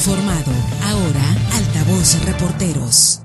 [0.00, 0.50] informado.
[0.82, 3.20] Ahora, Altavoz Reporteros.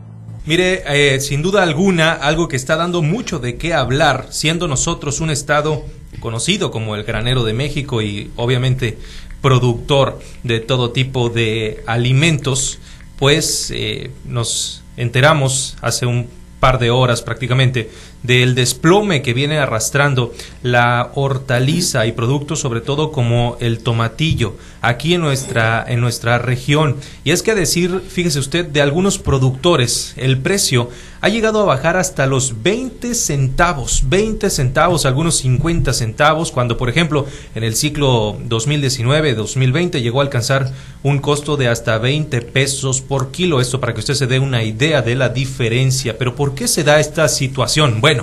[0.46, 5.22] Mire, eh, sin duda alguna, algo que está dando mucho de qué hablar, siendo nosotros
[5.22, 5.86] un estado
[6.20, 8.98] conocido como el granero de México y obviamente
[9.42, 12.80] productor de todo tipo de alimentos,
[13.18, 16.28] pues eh, nos enteramos hace un
[16.60, 17.90] par de horas prácticamente
[18.26, 20.34] del desplome que viene arrastrando
[20.64, 26.98] la hortaliza y productos sobre todo como el tomatillo aquí en nuestra en nuestra región
[27.24, 30.90] y es que a decir fíjese usted de algunos productores el precio
[31.26, 36.88] ha llegado a bajar hasta los 20 centavos, 20 centavos, algunos 50 centavos, cuando por
[36.88, 40.72] ejemplo en el ciclo 2019-2020 llegó a alcanzar
[41.02, 43.60] un costo de hasta 20 pesos por kilo.
[43.60, 46.16] Esto para que usted se dé una idea de la diferencia.
[46.20, 48.02] Pero ¿por qué se da esta situación?
[48.02, 48.15] Bueno,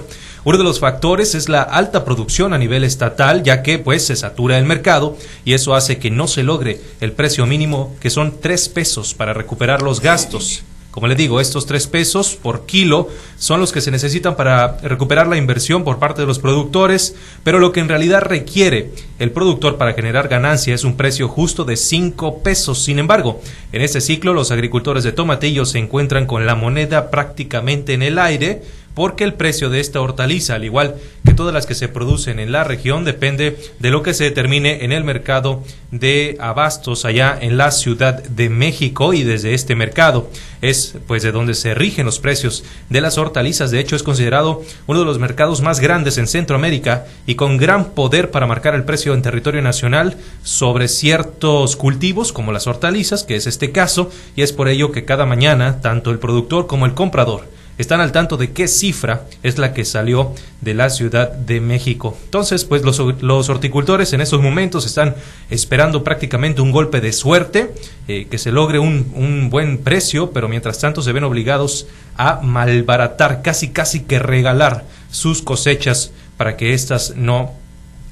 [0.44, 4.16] uno de los factores es la alta producción a nivel estatal, ya que pues se
[4.16, 8.40] satura el mercado y eso hace que no se logre el precio mínimo, que son
[8.40, 10.64] 3 pesos para recuperar los gastos.
[10.92, 15.26] Como le digo, estos tres pesos por kilo son los que se necesitan para recuperar
[15.26, 19.78] la inversión por parte de los productores, pero lo que en realidad requiere el productor
[19.78, 22.84] para generar ganancia es un precio justo de cinco pesos.
[22.84, 23.40] Sin embargo,
[23.72, 28.18] en este ciclo los agricultores de tomatillo se encuentran con la moneda prácticamente en el
[28.18, 28.60] aire,
[28.94, 32.52] porque el precio de esta hortaliza, al igual que todas las que se producen en
[32.52, 37.56] la región, depende de lo que se determine en el mercado de abastos allá en
[37.56, 40.30] la Ciudad de México y desde este mercado
[40.62, 43.70] es pues de donde se rigen los precios de las hortalizas.
[43.70, 47.90] De hecho, es considerado uno de los mercados más grandes en Centroamérica y con gran
[47.90, 53.36] poder para marcar el precio en territorio nacional sobre ciertos cultivos como las hortalizas, que
[53.36, 56.94] es este caso, y es por ello que cada mañana tanto el productor como el
[56.94, 61.60] comprador están al tanto de qué cifra es la que salió de la Ciudad de
[61.60, 62.16] México.
[62.24, 65.14] Entonces, pues los, los horticultores en estos momentos están
[65.50, 67.74] esperando prácticamente un golpe de suerte,
[68.08, 72.40] eh, que se logre un, un buen precio, pero mientras tanto se ven obligados a
[72.42, 77.61] malbaratar, casi casi que regalar sus cosechas para que éstas no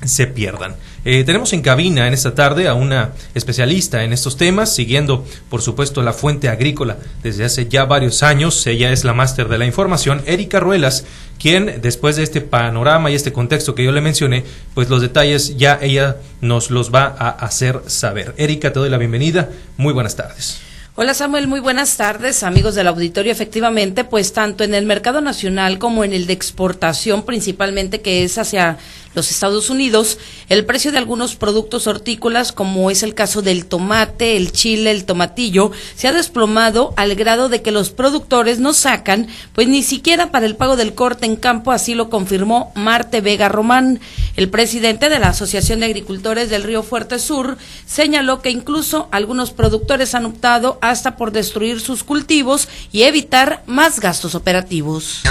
[0.04, 0.76] se pierdan.
[1.04, 5.62] Eh, tenemos en cabina en esta tarde a una especialista en estos temas, siguiendo, por
[5.62, 8.66] supuesto, la fuente agrícola desde hace ya varios años.
[8.66, 11.04] Ella es la máster de la información, Erika Ruelas,
[11.38, 14.44] quien, después de este panorama y este contexto que yo le mencioné,
[14.74, 18.34] pues los detalles ya ella nos los va a hacer saber.
[18.36, 19.50] Erika, te doy la bienvenida.
[19.76, 20.69] Muy buenas tardes.
[21.02, 23.32] Hola Samuel, muy buenas tardes, amigos del auditorio.
[23.32, 28.36] Efectivamente, pues tanto en el mercado nacional como en el de exportación, principalmente que es
[28.36, 28.76] hacia
[29.14, 30.18] los Estados Unidos,
[30.48, 35.04] el precio de algunos productos hortícolas, como es el caso del tomate, el chile, el
[35.04, 40.30] tomatillo, se ha desplomado al grado de que los productores no sacan, pues ni siquiera
[40.30, 44.00] para el pago del corte en campo, así lo confirmó Marte Vega Román.
[44.36, 49.50] El presidente de la Asociación de Agricultores del Río Fuerte Sur señaló que incluso algunos
[49.50, 55.22] productores han optado hasta por destruir sus cultivos y evitar más gastos operativos.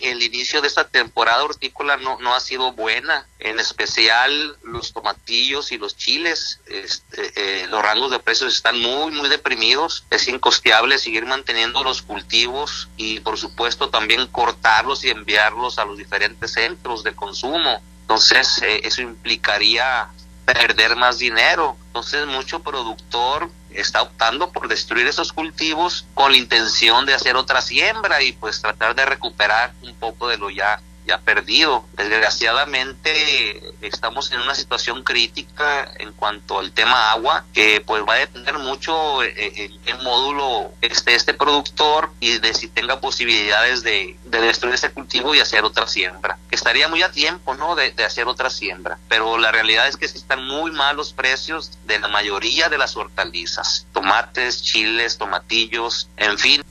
[0.00, 5.70] El inicio de esta temporada hortícola no, no ha sido buena, en especial los tomatillos
[5.72, 6.60] y los chiles.
[6.66, 10.04] Este, eh, los rangos de precios están muy, muy deprimidos.
[10.10, 15.98] Es incosteable seguir manteniendo los cultivos y, por supuesto, también cortarlos y enviarlos a los
[15.98, 17.82] diferentes centros de consumo.
[18.02, 20.08] Entonces, eh, eso implicaría
[20.44, 21.76] perder más dinero.
[21.86, 27.60] Entonces, mucho productor está optando por destruir esos cultivos con la intención de hacer otra
[27.60, 31.84] siembra y pues tratar de recuperar un poco de lo ya ya perdido.
[31.94, 38.18] Desgraciadamente estamos en una situación crítica en cuanto al tema agua, que pues va a
[38.18, 44.16] depender mucho en eh, qué módulo esté este productor y de si tenga posibilidades de,
[44.24, 46.38] de, destruir ese cultivo y hacer otra siembra.
[46.50, 47.74] Estaría muy a tiempo, ¿no?
[47.74, 48.98] De, de hacer otra siembra.
[49.08, 53.86] Pero la realidad es que están muy malos precios de la mayoría de las hortalizas.
[53.92, 56.64] Tomates, chiles, tomatillos, en fin.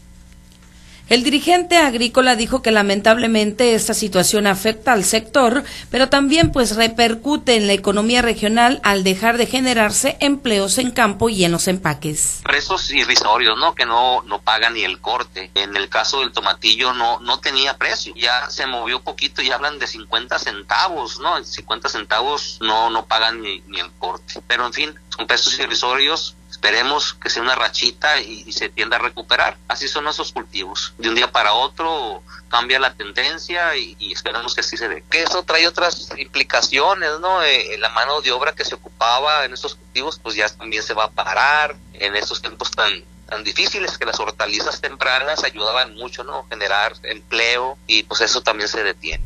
[1.11, 7.57] El dirigente agrícola dijo que lamentablemente esta situación afecta al sector, pero también pues repercute
[7.57, 12.39] en la economía regional al dejar de generarse empleos en campo y en los empaques.
[12.45, 13.75] Precios irrisorios, ¿no?
[13.75, 15.51] Que no, no pagan ni el corte.
[15.53, 18.13] En el caso del tomatillo no, no tenía precio.
[18.15, 21.43] Ya se movió poquito y hablan de 50 centavos, ¿no?
[21.43, 24.41] 50 centavos no, no pagan ni, ni el corte.
[24.47, 28.99] Pero en fin, son precios irrisorios esperemos que sea una rachita y, se tienda a
[28.99, 29.57] recuperar.
[29.67, 30.93] Así son esos cultivos.
[30.97, 35.03] De un día para otro cambia la tendencia y, esperamos que así se dé.
[35.09, 37.41] Que eso trae otras implicaciones, ¿no?
[37.41, 40.93] Eh, la mano de obra que se ocupaba en estos cultivos, pues ya también se
[40.93, 46.25] va a parar en estos tiempos tan tan difíciles que las hortalizas tempranas ayudaban mucho,
[46.25, 46.45] ¿no?
[46.49, 49.23] Generar empleo y pues eso también se detiene.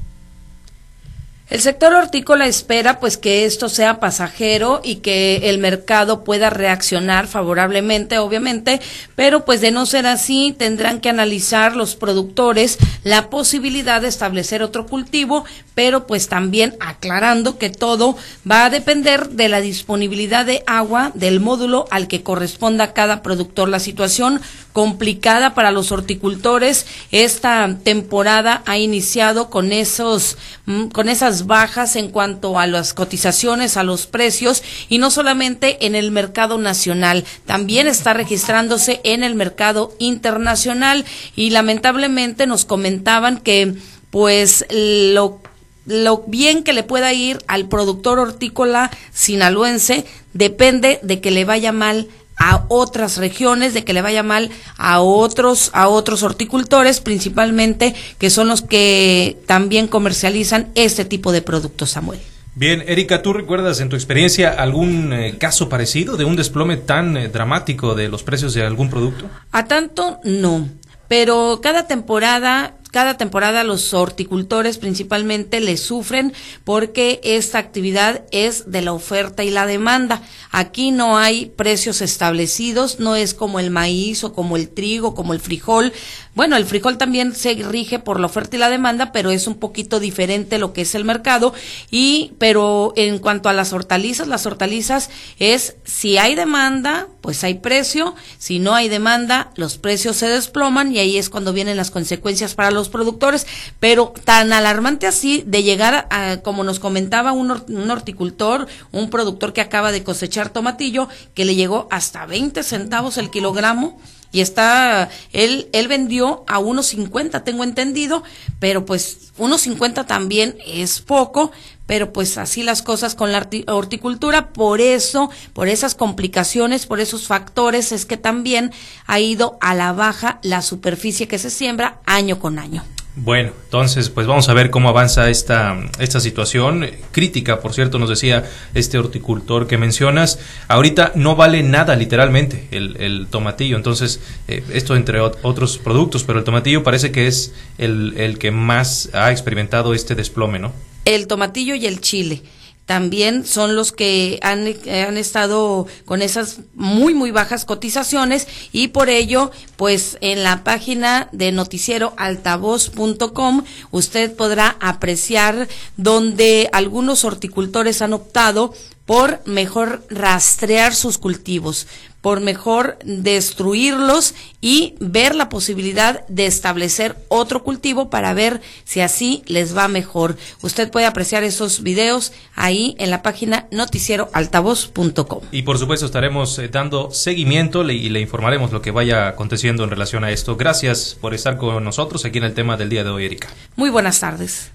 [1.48, 7.28] El sector hortícola espera pues que esto sea pasajero y que el mercado pueda reaccionar
[7.28, 8.82] favorablemente, obviamente,
[9.16, 14.64] pero pues de no ser así tendrán que analizar los productores la posibilidad de establecer
[14.64, 15.46] otro cultivo,
[15.76, 18.18] pero pues también aclarando que todo
[18.50, 23.70] va a depender de la disponibilidad de agua del módulo al que corresponda cada productor.
[23.70, 24.42] La situación
[24.74, 32.10] complicada para los horticultores esta temporada ha iniciado con esos mm, con esas bajas en
[32.10, 37.88] cuanto a las cotizaciones, a los precios y no solamente en el mercado nacional, también
[37.88, 41.06] está registrándose en el mercado internacional.
[41.36, 43.76] Y lamentablemente nos comentaban que
[44.10, 45.42] pues lo
[45.86, 51.72] lo bien que le pueda ir al productor hortícola sinaloense depende de que le vaya
[51.72, 57.96] mal a otras regiones, de que le vaya mal a otros, a otros horticultores, principalmente,
[58.18, 62.20] que son los que también comercializan este tipo de productos, Samuel.
[62.58, 67.18] Bien, Erika, ¿tú recuerdas en tu experiencia algún eh, caso parecido de un desplome tan
[67.18, 69.30] eh, dramático de los precios de algún producto?
[69.52, 70.70] A tanto, no.
[71.10, 76.32] Pero cada temporada cada temporada los horticultores principalmente le sufren
[76.64, 80.22] porque esta actividad es de la oferta y la demanda.
[80.50, 85.34] Aquí no hay precios establecidos, no es como el maíz o como el trigo, como
[85.34, 85.92] el frijol.
[86.36, 89.56] Bueno, el frijol también se rige por la oferta y la demanda, pero es un
[89.56, 91.54] poquito diferente lo que es el mercado.
[91.92, 95.10] Y, pero en cuanto a las hortalizas, las hortalizas
[95.40, 98.16] es si hay demanda, pues hay precio.
[98.38, 102.54] Si no hay demanda, los precios se desploman y ahí es cuando vienen las consecuencias
[102.54, 103.48] para los productores.
[103.80, 109.54] Pero tan alarmante así de llegar a, como nos comentaba un, un horticultor, un productor
[109.54, 114.00] que acaba de cosechar tomatillo, que le llegó hasta 20 centavos el kilogramo
[114.36, 118.22] y está, él, él vendió a 1.50, tengo entendido,
[118.60, 121.54] pero pues 1.50 también es poco,
[121.86, 127.28] pero pues así las cosas con la horticultura, por eso, por esas complicaciones, por esos
[127.28, 128.74] factores, es que también
[129.08, 132.84] ha ido a la baja la superficie que se siembra año con año.
[133.18, 136.86] Bueno, entonces, pues vamos a ver cómo avanza esta, esta situación.
[137.12, 140.40] Crítica, por cierto, nos decía este horticultor que mencionas.
[140.68, 143.78] Ahorita no vale nada, literalmente, el, el tomatillo.
[143.78, 144.20] Entonces,
[144.50, 149.10] eh, esto entre otros productos, pero el tomatillo parece que es el, el que más
[149.14, 150.74] ha experimentado este desplome, ¿no?
[151.06, 152.42] El tomatillo y el chile
[152.86, 159.10] también son los que han, han, estado con esas muy, muy bajas cotizaciones y por
[159.10, 165.68] ello, pues en la página de noticieroaltavoz.com usted podrá apreciar
[165.98, 168.76] donde algunos horticultores han optado
[169.06, 171.88] por mejor rastrear sus cultivos,
[172.22, 179.44] por mejor destruirlos y ver la posibilidad de establecer otro cultivo para ver si así
[179.46, 180.36] les va mejor.
[180.64, 185.42] Usted puede apreciar esos videos ahí en la página noticieroaltavoz.com.
[185.52, 189.92] Y por supuesto estaremos eh, dando seguimiento y le informaremos lo que vaya aconteciendo en
[189.92, 190.56] relación a esto.
[190.56, 193.50] Gracias por estar con nosotros aquí en el tema del día de hoy, Erika.
[193.76, 194.72] Muy buenas tardes.